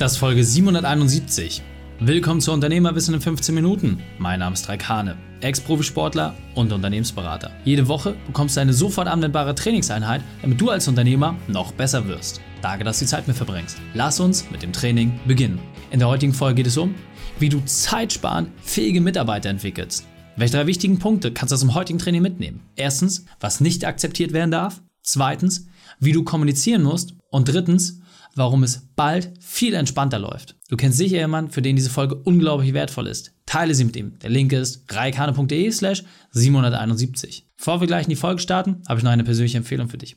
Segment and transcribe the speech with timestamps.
[0.00, 1.60] Das ist Folge 771.
[1.98, 4.02] Willkommen zu Unternehmerwissen in 15 Minuten.
[4.18, 7.50] Mein Name ist Raik Hane, Ex-Profisportler und Unternehmensberater.
[7.66, 12.40] Jede Woche bekommst du eine sofort anwendbare Trainingseinheit, damit du als Unternehmer noch besser wirst.
[12.62, 13.76] Danke, dass du die Zeit mit verbringst.
[13.92, 15.60] Lass uns mit dem Training beginnen.
[15.90, 16.94] In der heutigen Folge geht es um,
[17.38, 20.06] wie du zeitsparend fähige Mitarbeiter entwickelst.
[20.34, 22.62] Welche drei wichtigen Punkte kannst du aus dem heutigen Training mitnehmen?
[22.74, 24.80] Erstens, was nicht akzeptiert werden darf.
[25.02, 25.66] Zweitens,
[25.98, 27.16] wie du kommunizieren musst.
[27.30, 27.99] Und drittens,
[28.34, 30.56] warum es bald viel entspannter läuft.
[30.68, 33.32] Du kennst sicher jemanden, für den diese Folge unglaublich wertvoll ist.
[33.46, 34.18] Teile sie mit ihm.
[34.20, 37.48] Der Link ist reikane.de slash 771.
[37.56, 40.16] Bevor wir gleich in die Folge starten, habe ich noch eine persönliche Empfehlung für dich.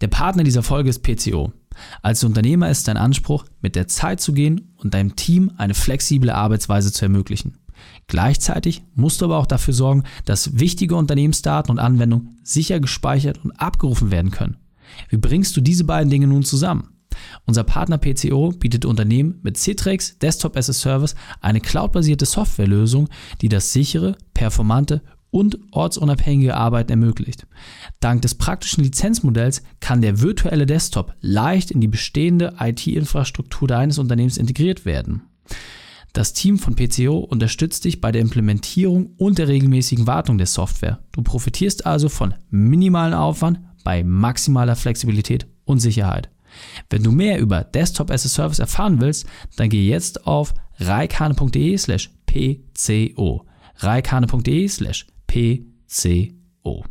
[0.00, 1.52] Der Partner dieser Folge ist PCO.
[2.02, 6.30] Als Unternehmer ist dein Anspruch, mit der Zeit zu gehen und deinem Team eine flexible
[6.30, 7.58] Arbeitsweise zu ermöglichen.
[8.06, 13.52] Gleichzeitig musst du aber auch dafür sorgen, dass wichtige Unternehmensdaten und Anwendungen sicher gespeichert und
[13.52, 14.56] abgerufen werden können.
[15.08, 16.95] Wie bringst du diese beiden Dinge nun zusammen?
[17.44, 23.08] Unser Partner PCO bietet Unternehmen mit Citrix Desktop as a Service eine cloudbasierte Softwarelösung,
[23.40, 27.46] die das sichere, performante und ortsunabhängige Arbeiten ermöglicht.
[28.00, 34.38] Dank des praktischen Lizenzmodells kann der virtuelle Desktop leicht in die bestehende IT-Infrastruktur deines Unternehmens
[34.38, 35.22] integriert werden.
[36.14, 41.00] Das Team von PCO unterstützt dich bei der Implementierung und der regelmäßigen Wartung der Software.
[41.12, 46.30] Du profitierst also von minimalen Aufwand bei maximaler Flexibilität und Sicherheit.
[46.90, 49.26] Wenn du mehr über Desktop as a Service erfahren willst,
[49.56, 53.46] dann geh jetzt auf reikane.de slash pco.
[53.78, 56.84] reikane.de slash pco.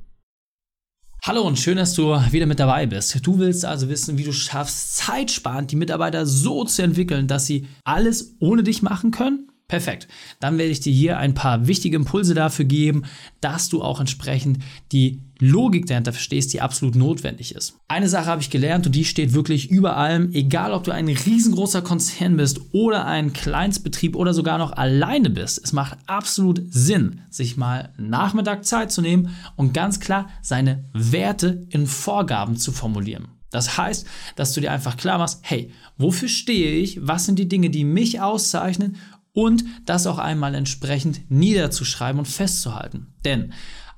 [1.24, 3.26] Hallo und schön, dass du wieder mit dabei bist.
[3.26, 7.68] Du willst also wissen, wie du schaffst, zeitsparend die Mitarbeiter so zu entwickeln, dass sie
[7.84, 9.50] alles ohne dich machen können?
[9.68, 10.08] Perfekt.
[10.40, 13.04] Dann werde ich dir hier ein paar wichtige Impulse dafür geben,
[13.42, 14.60] dass du auch entsprechend
[14.92, 17.74] die Logik dahinter verstehst, die absolut notwendig ist.
[17.88, 21.08] Eine Sache habe ich gelernt und die steht wirklich über allem, egal ob du ein
[21.08, 25.60] riesengroßer Konzern bist oder ein Kleinstbetrieb oder sogar noch alleine bist.
[25.64, 31.66] Es macht absolut Sinn, sich mal Nachmittag Zeit zu nehmen und ganz klar seine Werte
[31.70, 33.28] in Vorgaben zu formulieren.
[33.56, 37.08] Das heißt, dass du dir einfach klar machst, hey, wofür stehe ich?
[37.08, 38.98] Was sind die Dinge, die mich auszeichnen?
[39.36, 43.08] Und das auch einmal entsprechend niederzuschreiben und festzuhalten.
[43.24, 43.54] Denn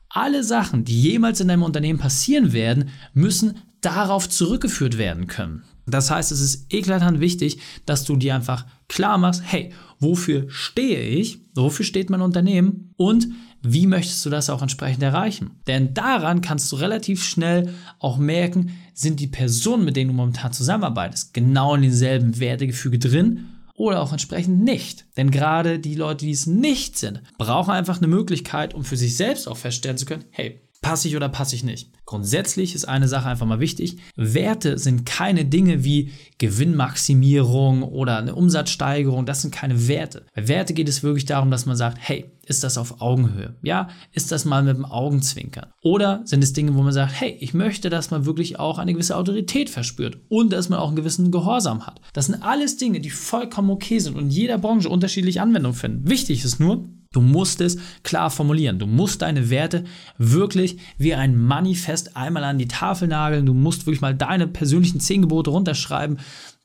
[0.09, 5.64] alle Sachen, die jemals in deinem Unternehmen passieren werden, müssen darauf zurückgeführt werden können.
[5.86, 11.00] Das heißt, es ist eklatant wichtig, dass du dir einfach klar machst, hey, wofür stehe
[11.02, 11.40] ich?
[11.56, 12.94] Wofür steht mein Unternehmen?
[12.98, 13.28] Und
[13.62, 15.52] wie möchtest du das auch entsprechend erreichen?
[15.68, 20.52] Denn daran kannst du relativ schnell auch merken, sind die Personen, mit denen du momentan
[20.52, 23.46] zusammenarbeitest, genau in denselben Wertegefüge drin
[23.78, 25.06] oder auch entsprechend nicht.
[25.16, 29.16] Denn gerade die Leute, die es nicht sind, brauchen einfach eine Möglichkeit, um für sich
[29.16, 31.92] selbst auch feststellen zu können, hey, passe ich oder passe ich nicht.
[32.06, 33.98] Grundsätzlich ist eine Sache einfach mal wichtig.
[34.16, 39.26] Werte sind keine Dinge wie Gewinnmaximierung oder eine Umsatzsteigerung.
[39.26, 40.26] Das sind keine Werte.
[40.34, 43.56] Bei Werte geht es wirklich darum, dass man sagt, hey, ist das auf Augenhöhe?
[43.62, 45.74] Ja, ist das mal mit dem Augenzwinkern?
[45.82, 48.94] Oder sind es Dinge, wo man sagt, hey, ich möchte, dass man wirklich auch eine
[48.94, 52.00] gewisse Autorität verspürt und dass man auch einen gewissen Gehorsam hat.
[52.14, 56.10] Das sind alles Dinge, die vollkommen okay sind und in jeder Branche unterschiedliche Anwendung finden.
[56.10, 56.88] Wichtig ist nur,
[57.18, 58.78] Du musst es klar formulieren.
[58.78, 59.86] Du musst deine Werte
[60.20, 63.48] wirklich wie ein Manifest einmal an die Tafel nageln.
[63.48, 66.20] Du musst wirklich mal deine persönlichen zehn Gebote runterschreiben,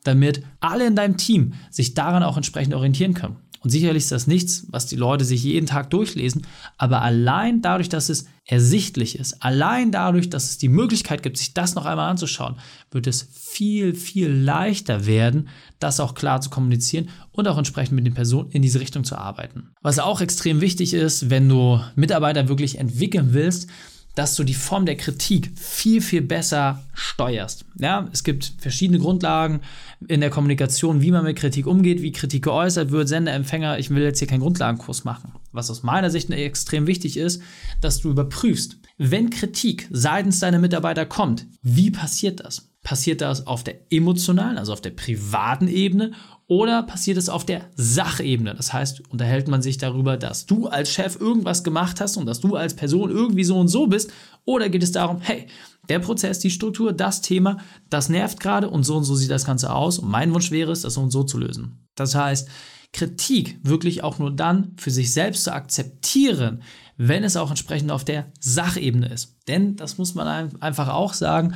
[0.05, 3.37] damit alle in deinem Team sich daran auch entsprechend orientieren können.
[3.63, 6.47] Und sicherlich ist das nichts, was die Leute sich jeden Tag durchlesen,
[6.79, 11.55] aber allein dadurch, dass es ersichtlich ist, allein dadurch, dass es die Möglichkeit gibt, sich
[11.55, 12.57] das noch einmal anzuschauen,
[12.91, 18.05] wird es viel, viel leichter werden, das auch klar zu kommunizieren und auch entsprechend mit
[18.05, 19.71] den Personen in diese Richtung zu arbeiten.
[19.81, 23.69] Was auch extrem wichtig ist, wenn du Mitarbeiter wirklich entwickeln willst,
[24.15, 27.65] dass du die Form der Kritik viel, viel besser steuerst.
[27.79, 29.61] Ja, es gibt verschiedene Grundlagen
[30.09, 33.79] in der Kommunikation, wie man mit Kritik umgeht, wie Kritik geäußert wird, Sender, Empfänger.
[33.79, 35.33] Ich will jetzt hier keinen Grundlagenkurs machen.
[35.53, 37.43] Was aus meiner Sicht extrem wichtig ist,
[37.81, 42.72] dass du überprüfst, wenn Kritik seitens deiner Mitarbeiter kommt, wie passiert das?
[42.83, 46.13] Passiert das auf der emotionalen, also auf der privaten Ebene
[46.49, 48.55] oder passiert es auf der Sachebene?
[48.55, 52.41] Das heißt, unterhält man sich darüber, dass du als Chef irgendwas gemacht hast und dass
[52.41, 54.13] du als Person irgendwie so und so bist?
[54.45, 55.47] Oder geht es darum, hey,
[55.89, 57.59] der Prozess, die Struktur, das Thema,
[57.89, 60.73] das nervt gerade und so und so sieht das Ganze aus und mein Wunsch wäre
[60.73, 61.87] es, das so und so zu lösen.
[61.95, 62.49] Das heißt,
[62.93, 66.63] Kritik wirklich auch nur dann für sich selbst zu akzeptieren,
[66.99, 69.39] wenn es auch entsprechend auf der Sachebene ist.
[69.49, 71.55] Denn, das muss man einfach auch sagen,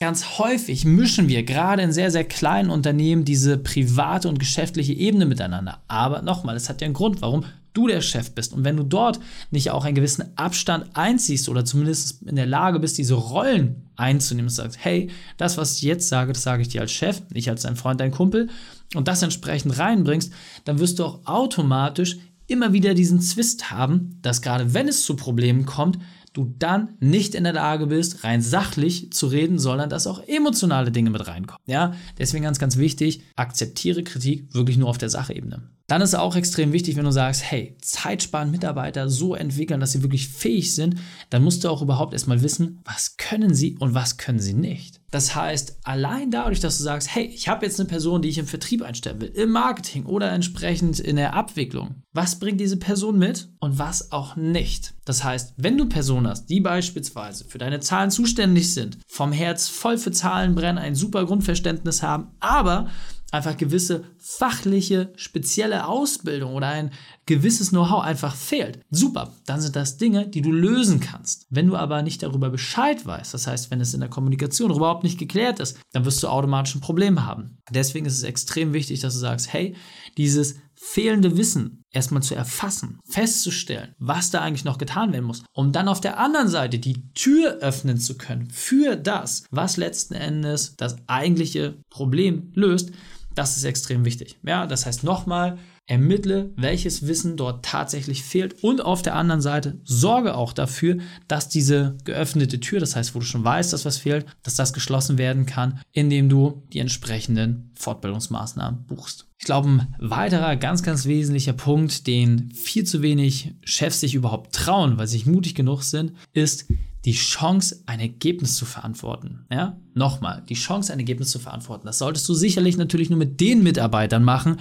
[0.00, 5.26] Ganz häufig mischen wir gerade in sehr, sehr kleinen Unternehmen diese private und geschäftliche Ebene
[5.26, 5.82] miteinander.
[5.88, 8.84] Aber nochmal, es hat ja einen Grund, warum du der Chef bist und wenn du
[8.84, 9.18] dort
[9.50, 14.46] nicht auch einen gewissen Abstand einziehst oder zumindest in der Lage bist, diese Rollen einzunehmen
[14.46, 17.50] und sagst, hey, das, was ich jetzt sage, das sage ich dir als Chef, nicht
[17.50, 18.50] als dein Freund, dein Kumpel
[18.94, 20.32] und das entsprechend reinbringst,
[20.64, 25.16] dann wirst du auch automatisch immer wieder diesen Zwist haben, dass gerade wenn es zu
[25.16, 25.98] Problemen kommt,
[26.38, 30.92] du dann nicht in der Lage bist, rein sachlich zu reden, sondern dass auch emotionale
[30.92, 31.60] Dinge mit reinkommen.
[31.66, 35.62] Ja, deswegen ganz, ganz wichtig, akzeptiere Kritik wirklich nur auf der Sachebene.
[35.88, 40.02] Dann ist auch extrem wichtig, wenn du sagst, hey, zeitsparen Mitarbeiter so entwickeln, dass sie
[40.02, 40.96] wirklich fähig sind,
[41.30, 44.97] dann musst du auch überhaupt erstmal wissen, was können sie und was können sie nicht.
[45.10, 48.36] Das heißt, allein dadurch, dass du sagst, hey, ich habe jetzt eine Person, die ich
[48.36, 53.18] im Vertrieb einstellen will, im Marketing oder entsprechend in der Abwicklung, was bringt diese Person
[53.18, 54.94] mit und was auch nicht.
[55.06, 59.68] Das heißt, wenn du Personen hast, die beispielsweise für deine Zahlen zuständig sind, vom Herz
[59.68, 62.88] voll für Zahlen brennen, ein super Grundverständnis haben, aber
[63.30, 66.92] einfach gewisse fachliche, spezielle Ausbildung oder ein
[67.26, 68.80] gewisses Know-how einfach fehlt.
[68.90, 71.46] Super, dann sind das Dinge, die du lösen kannst.
[71.50, 75.04] Wenn du aber nicht darüber Bescheid weißt, das heißt, wenn es in der Kommunikation überhaupt
[75.04, 77.58] nicht geklärt ist, dann wirst du automatisch ein Problem haben.
[77.70, 79.76] Deswegen ist es extrem wichtig, dass du sagst, hey,
[80.16, 85.72] dieses fehlende Wissen erstmal zu erfassen, festzustellen, was da eigentlich noch getan werden muss, um
[85.72, 90.76] dann auf der anderen Seite die Tür öffnen zu können für das, was letzten Endes
[90.76, 92.92] das eigentliche Problem löst,
[93.38, 94.36] das ist extrem wichtig.
[94.44, 99.80] Ja, das heißt nochmal, ermittle, welches Wissen dort tatsächlich fehlt und auf der anderen Seite
[99.84, 100.98] sorge auch dafür,
[101.28, 104.74] dass diese geöffnete Tür, das heißt, wo du schon weißt, dass was fehlt, dass das
[104.74, 109.28] geschlossen werden kann, indem du die entsprechenden Fortbildungsmaßnahmen buchst.
[109.38, 114.54] Ich glaube, ein weiterer ganz, ganz wesentlicher Punkt, den viel zu wenig Chefs sich überhaupt
[114.54, 116.66] trauen, weil sie nicht mutig genug sind, ist
[117.04, 119.46] die Chance, ein Ergebnis zu verantworten.
[119.50, 119.78] Ja?
[119.94, 121.86] Nochmal, die Chance, ein Ergebnis zu verantworten.
[121.86, 124.58] Das solltest du sicherlich natürlich nur mit den Mitarbeitern machen,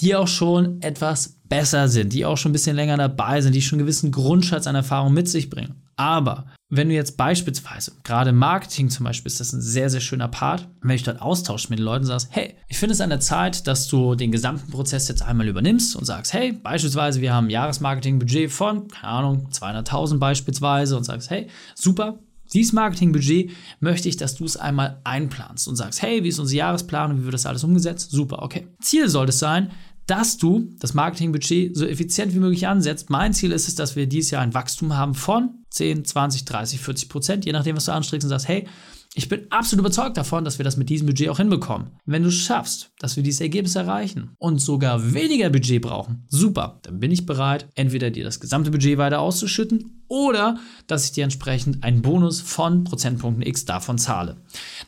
[0.00, 3.62] die auch schon etwas besser sind, die auch schon ein bisschen länger dabei sind, die
[3.62, 5.85] schon einen gewissen Grundschatz an Erfahrung mit sich bringen.
[5.96, 10.28] Aber wenn du jetzt beispielsweise, gerade Marketing zum Beispiel, ist das ein sehr, sehr schöner
[10.28, 13.20] Part, wenn ich dort austausche mit den Leuten sagst, hey, ich finde es an der
[13.20, 17.46] Zeit, dass du den gesamten Prozess jetzt einmal übernimmst und sagst, hey, beispielsweise, wir haben
[17.46, 22.18] ein Jahresmarketingbudget von, keine Ahnung, 200.000 beispielsweise und sagst, hey, super,
[22.52, 26.58] dieses Marketingbudget möchte ich, dass du es einmal einplanst und sagst, hey, wie ist unsere
[26.58, 28.10] Jahresplanung, wie wird das alles umgesetzt?
[28.10, 28.68] Super, okay.
[28.80, 29.70] Ziel sollte es sein,
[30.06, 33.10] dass du das Marketingbudget so effizient wie möglich ansetzt.
[33.10, 36.80] Mein Ziel ist es, dass wir dieses Jahr ein Wachstum haben von 10, 20, 30,
[36.80, 38.66] 40 Prozent, je nachdem, was du anstrebst und sagst, hey,
[39.18, 41.92] ich bin absolut überzeugt davon, dass wir das mit diesem Budget auch hinbekommen.
[42.04, 47.00] Wenn du schaffst, dass wir dieses Ergebnis erreichen und sogar weniger Budget brauchen, super, dann
[47.00, 51.82] bin ich bereit, entweder dir das gesamte Budget weiter auszuschütten oder dass ich dir entsprechend
[51.82, 54.36] einen Bonus von Prozentpunkten X davon zahle.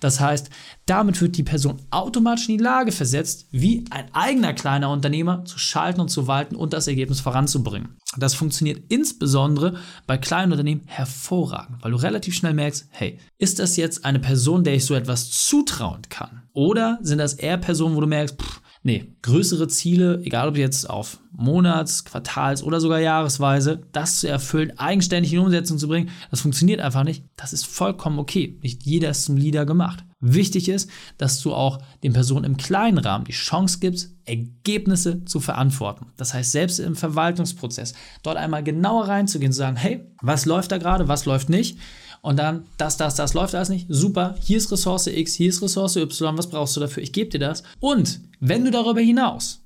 [0.00, 0.50] Das heißt,
[0.88, 5.58] damit wird die Person automatisch in die Lage versetzt, wie ein eigener kleiner Unternehmer zu
[5.58, 7.96] schalten und zu walten und das Ergebnis voranzubringen.
[8.17, 9.76] Das funktioniert insbesondere
[10.06, 14.64] bei kleinen Unternehmen hervorragend, weil du relativ schnell merkst, hey, ist das jetzt eine Person,
[14.64, 16.43] der ich so etwas zutrauen kann?
[16.55, 20.89] Oder sind das eher Personen, wo du merkst, pff, nee, größere Ziele, egal ob jetzt
[20.89, 26.41] auf Monats-, Quartals- oder sogar Jahresweise, das zu erfüllen, eigenständig in Umsetzung zu bringen, das
[26.41, 27.25] funktioniert einfach nicht.
[27.37, 28.59] Das ist vollkommen okay.
[28.63, 30.05] Nicht jeder ist zum Leader gemacht.
[30.21, 35.39] Wichtig ist, dass du auch den Personen im kleinen Rahmen die Chance gibst, Ergebnisse zu
[35.39, 36.07] verantworten.
[36.17, 40.79] Das heißt, selbst im Verwaltungsprozess dort einmal genauer reinzugehen, zu sagen, hey, was läuft da
[40.79, 41.79] gerade, was läuft nicht?
[42.20, 43.87] Und dann, das, das, das läuft alles nicht.
[43.88, 47.03] Super, hier ist Ressource X, hier ist Ressource Y, was brauchst du dafür?
[47.03, 47.62] Ich gebe dir das.
[47.81, 49.61] Und wenn du darüber hinaus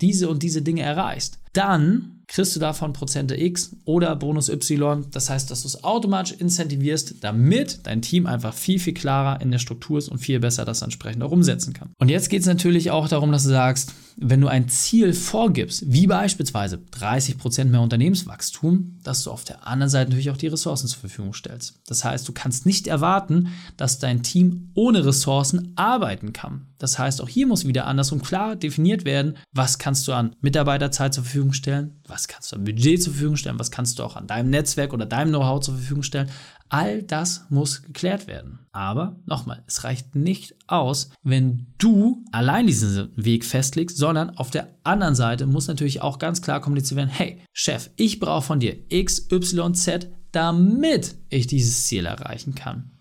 [0.00, 5.06] diese und diese Dinge erreichst, dann kriegst du davon Prozente X oder Bonus Y.
[5.10, 9.50] Das heißt, dass du es automatisch incentivierst, damit dein Team einfach viel, viel klarer in
[9.50, 11.90] der Struktur ist und viel besser das entsprechend auch umsetzen kann.
[11.98, 15.92] Und jetzt geht es natürlich auch darum, dass du sagst, wenn du ein Ziel vorgibst,
[15.92, 20.86] wie beispielsweise 30% mehr Unternehmenswachstum, dass du auf der anderen Seite natürlich auch die Ressourcen
[20.86, 21.80] zur Verfügung stellst.
[21.86, 26.66] Das heißt, du kannst nicht erwarten, dass dein Team ohne Ressourcen arbeiten kann.
[26.78, 31.14] Das heißt, auch hier muss wieder andersrum klar definiert werden, was kannst du an Mitarbeiterzeit
[31.14, 34.14] zur Verfügung stellen, was kannst du an Budget zur Verfügung stellen, was kannst du auch
[34.14, 36.30] an deinem Netzwerk oder deinem Know-how zur Verfügung stellen.
[36.68, 38.60] All das muss geklärt werden.
[38.70, 44.68] Aber nochmal, es reicht nicht aus, wenn du allein diesen Weg festlegst, sondern auf der
[44.84, 48.76] anderen Seite muss natürlich auch ganz klar kommuniziert werden, hey Chef, ich brauche von dir
[48.88, 52.93] X, Y, Z, damit ich dieses Ziel erreichen kann.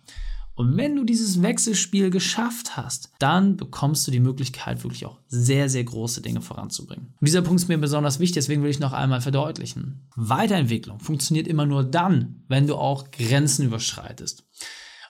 [0.56, 5.68] Und wenn du dieses Wechselspiel geschafft hast, dann bekommst du die Möglichkeit, wirklich auch sehr,
[5.68, 7.16] sehr große Dinge voranzubringen.
[7.20, 10.08] Und dieser Punkt ist mir besonders wichtig, deswegen will ich noch einmal verdeutlichen.
[10.16, 14.46] Weiterentwicklung funktioniert immer nur dann, wenn du auch Grenzen überschreitest.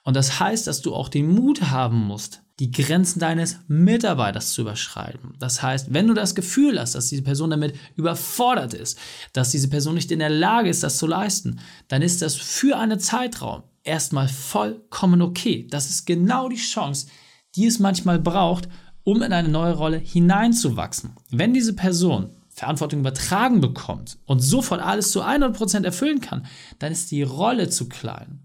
[0.06, 4.62] Und das heißt, dass du auch den Mut haben musst, die Grenzen deines Mitarbeiters zu
[4.62, 5.36] überschreiten.
[5.40, 8.98] Das heißt, wenn du das Gefühl hast, dass diese Person damit überfordert ist,
[9.34, 12.78] dass diese Person nicht in der Lage ist, das zu leisten, dann ist das für
[12.78, 15.68] einen Zeitraum erstmal vollkommen okay.
[15.70, 17.08] Das ist genau die Chance,
[17.56, 18.68] die es manchmal braucht,
[19.04, 21.12] um in eine neue Rolle hineinzuwachsen.
[21.30, 26.46] Wenn diese Person Verantwortung übertragen bekommt und sofort alles zu 100% erfüllen kann,
[26.80, 28.40] dann ist die Rolle zu klein.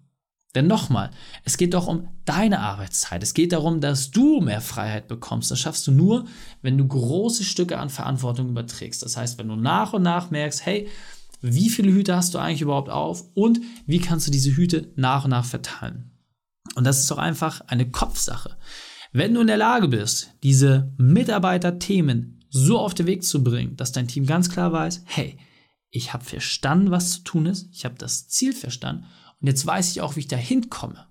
[0.55, 1.11] Denn nochmal,
[1.45, 3.23] es geht doch um deine Arbeitszeit.
[3.23, 5.51] Es geht darum, dass du mehr Freiheit bekommst.
[5.51, 6.25] Das schaffst du nur,
[6.63, 9.03] wenn du große Stücke an Verantwortung überträgst.
[9.03, 10.89] Das heißt, wenn du nach und nach merkst, hey,
[11.41, 15.25] wie viele Hüte hast du eigentlich überhaupt auf und wie kannst du diese Hüte nach
[15.25, 16.11] und nach verteilen.
[16.75, 18.57] Und das ist doch einfach eine Kopfsache.
[19.13, 23.93] Wenn du in der Lage bist, diese Mitarbeiterthemen so auf den Weg zu bringen, dass
[23.93, 25.39] dein Team ganz klar weiß, hey,
[25.91, 29.07] ich habe verstanden, was zu tun ist, ich habe das Ziel verstanden
[29.41, 31.07] und jetzt weiß ich auch, wie ich da hinkomme.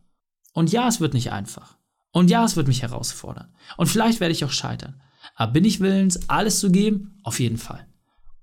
[0.54, 1.78] Und ja, es wird nicht einfach.
[2.12, 3.54] Und ja, es wird mich herausfordern.
[3.78, 5.02] Und vielleicht werde ich auch scheitern.
[5.36, 7.20] Aber bin ich willens, alles zu geben?
[7.24, 7.88] Auf jeden Fall.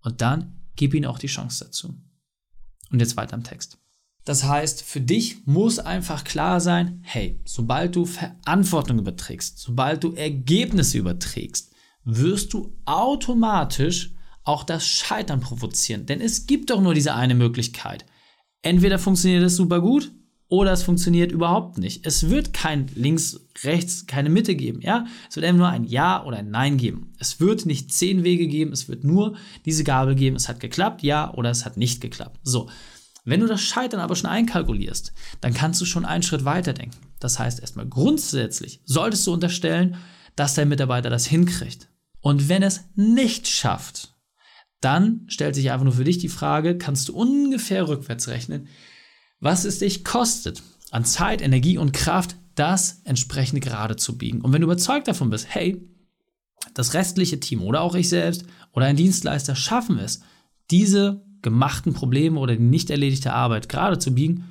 [0.01, 1.95] Und dann gib ihnen auch die Chance dazu.
[2.91, 3.79] Und jetzt weiter im Text.
[4.25, 10.15] Das heißt, für dich muss einfach klar sein, hey, sobald du Verantwortung überträgst, sobald du
[10.15, 11.73] Ergebnisse überträgst,
[12.05, 16.07] wirst du automatisch auch das Scheitern provozieren.
[16.07, 18.07] Denn es gibt doch nur diese eine Möglichkeit.
[18.63, 20.11] Entweder funktioniert es super gut
[20.49, 22.07] oder es funktioniert überhaupt nicht.
[22.07, 24.81] Es wird kein links, rechts, keine Mitte geben.
[24.83, 25.07] Ja?
[25.29, 27.13] Es wird einfach nur ein Ja oder ein Nein geben.
[27.19, 30.37] Es wird nicht zehn Wege geben, es wird nur diese Gabel geben.
[30.37, 32.41] Es hat geklappt, ja oder es hat nicht geklappt.
[32.43, 32.69] So.
[33.27, 36.99] Wenn du das Scheitern aber schon einkalkulierst, dann kannst du schon einen Schritt weiter denken.
[37.21, 39.97] Das heißt, erstmal grundsätzlich solltest du unterstellen,
[40.37, 41.89] dass dein Mitarbeiter das hinkriegt.
[42.21, 44.15] Und wenn es nicht schafft,
[44.83, 48.69] dann stellt sich einfach nur für dich die Frage, kannst du ungefähr rückwärts rechnen,
[49.45, 54.41] was es dich kostet, an Zeit, Energie und Kraft das entsprechend gerade zu biegen.
[54.41, 55.87] Und wenn du überzeugt davon bist, hey,
[56.73, 60.23] das restliche Team oder auch ich selbst oder ein Dienstleister schaffen es,
[60.71, 64.45] diese gemachten Probleme oder die nicht erledigte Arbeit gerade zu biegen,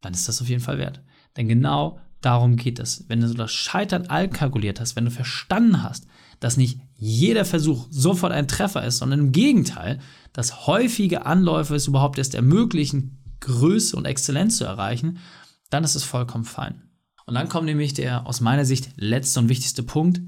[0.00, 1.00] dann ist das auf jeden Fall wert.
[1.36, 3.04] Denn genau darum geht es.
[3.06, 6.08] Wenn du das Scheitern allkalkuliert hast, wenn du verstanden hast,
[6.40, 10.00] dass nicht jeder Versuch sofort ein Treffer ist, sondern im Gegenteil,
[10.32, 15.18] dass häufige Anläufe es überhaupt erst ermöglichen, Größe und Exzellenz zu erreichen,
[15.70, 16.82] dann ist es vollkommen fein.
[17.26, 20.20] Und dann kommt nämlich der aus meiner Sicht letzte und wichtigste Punkt.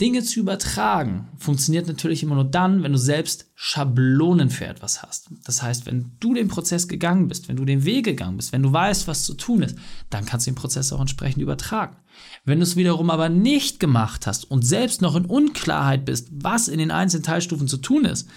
[0.00, 5.30] Dinge zu übertragen funktioniert natürlich immer nur dann, wenn du selbst Schablonen für etwas hast.
[5.44, 8.62] Das heißt, wenn du den Prozess gegangen bist, wenn du den Weg gegangen bist, wenn
[8.62, 9.78] du weißt, was zu tun ist,
[10.10, 11.96] dann kannst du den Prozess auch entsprechend übertragen.
[12.44, 16.68] Wenn du es wiederum aber nicht gemacht hast und selbst noch in Unklarheit bist, was
[16.68, 18.28] in den einzelnen Teilstufen zu tun ist,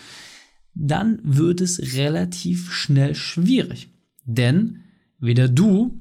[0.74, 3.90] dann wird es relativ schnell schwierig.
[4.32, 4.84] Denn
[5.18, 6.00] weder du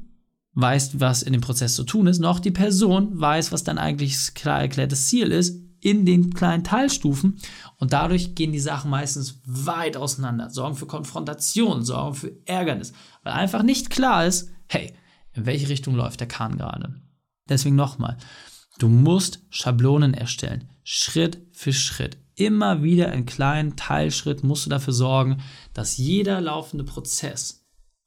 [0.53, 4.35] weißt, was in dem Prozess zu tun ist, noch die Person weiß, was dein eigentlich
[4.35, 7.39] klar erklärtes Ziel ist in den kleinen Teilstufen.
[7.79, 12.93] Und dadurch gehen die Sachen meistens weit auseinander, sorgen für Konfrontation, sorgen für Ärgernis,
[13.23, 14.93] weil einfach nicht klar ist, hey,
[15.33, 17.01] in welche Richtung läuft der Kahn gerade.
[17.49, 18.19] Deswegen nochmal,
[18.79, 22.19] du musst Schablonen erstellen, Schritt für Schritt.
[22.35, 25.39] Immer wieder in kleinen Teilschritt musst du dafür sorgen,
[25.73, 27.58] dass jeder laufende Prozess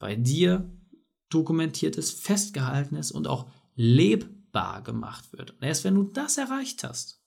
[0.01, 0.70] bei dir
[1.29, 5.51] dokumentiert ist, festgehalten ist und auch lebbar gemacht wird.
[5.51, 7.22] Und erst wenn du das erreicht hast,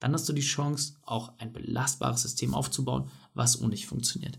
[0.00, 4.38] dann hast du die Chance, auch ein belastbares System aufzubauen, was ohne dich funktioniert.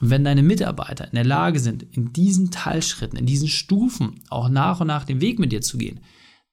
[0.00, 4.48] Und wenn deine Mitarbeiter in der Lage sind, in diesen Teilschritten, in diesen Stufen auch
[4.48, 6.00] nach und nach den Weg mit dir zu gehen,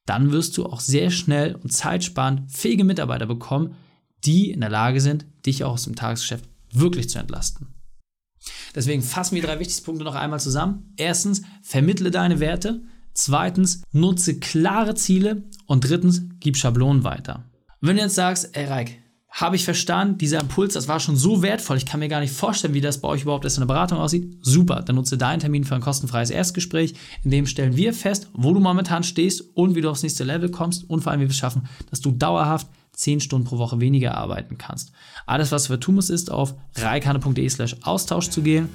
[0.06, 3.76] dann wirst du auch sehr schnell und zeitsparend fähige Mitarbeiter bekommen,
[4.26, 7.77] die in der Lage sind, dich auch aus dem Tagesgeschäft wirklich zu entlasten.
[8.78, 10.94] Deswegen fassen wir die drei wichtigsten Punkte noch einmal zusammen.
[10.98, 12.84] Erstens, vermittle deine Werte.
[13.16, 15.46] Zweitens, nutze klare Ziele.
[15.66, 17.44] Und drittens, gib Schablonen weiter.
[17.82, 19.00] Wenn du jetzt sagst, ey Reik,
[19.32, 22.34] habe ich verstanden, dieser Impuls, das war schon so wertvoll, ich kann mir gar nicht
[22.34, 24.38] vorstellen, wie das bei euch überhaupt erst in der Beratung aussieht.
[24.42, 26.94] Super, dann nutze deinen Termin für ein kostenfreies Erstgespräch.
[27.24, 30.52] In dem stellen wir fest, wo du momentan stehst und wie du aufs nächste Level
[30.52, 32.68] kommst und vor allem, wie wir es schaffen, dass du dauerhaft
[32.98, 34.92] 10 Stunden pro Woche weniger arbeiten kannst.
[35.26, 38.70] Alles, was du tun musst, ist auf reikane.de slash Austausch zu gehen.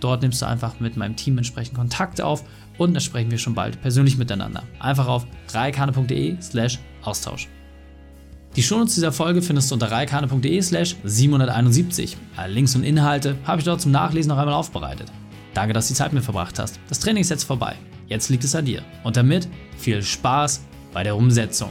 [0.00, 2.44] Dort nimmst du einfach mit meinem Team entsprechend Kontakt auf
[2.76, 4.62] und dann sprechen wir schon bald persönlich miteinander.
[4.78, 7.48] Einfach auf reikane.de slash Austausch.
[8.56, 12.16] Die Shownotes dieser Folge findest du unter reikane.de slash 771.
[12.36, 15.10] Alle Links und Inhalte habe ich dort zum Nachlesen noch einmal aufbereitet.
[15.54, 16.78] Danke, dass du die Zeit mit verbracht hast.
[16.88, 17.76] Das Training ist jetzt vorbei.
[18.08, 18.82] Jetzt liegt es an dir.
[19.04, 21.70] Und damit viel Spaß bei der Umsetzung.